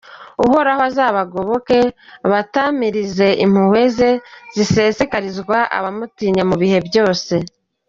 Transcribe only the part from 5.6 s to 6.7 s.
abamutinya mu